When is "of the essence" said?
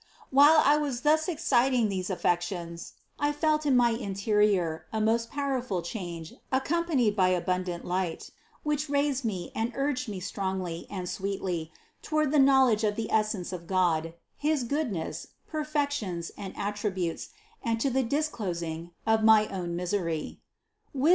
12.83-13.53